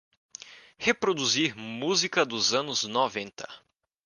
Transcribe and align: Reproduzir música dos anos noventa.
Reproduzir 0.79 1.55
música 1.55 2.25
dos 2.25 2.55
anos 2.55 2.83
noventa. 2.85 3.47